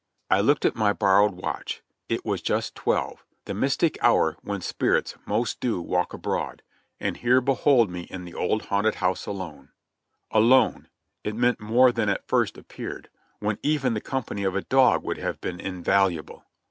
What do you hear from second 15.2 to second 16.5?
been invaluable.